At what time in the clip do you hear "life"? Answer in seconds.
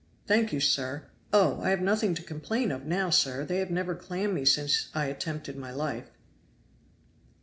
5.71-6.09